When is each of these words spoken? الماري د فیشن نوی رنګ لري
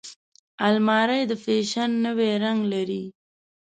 الماري 0.67 1.21
د 1.27 1.33
فیشن 1.43 1.89
نوی 2.05 2.31
رنګ 2.43 2.59
لري 2.73 3.03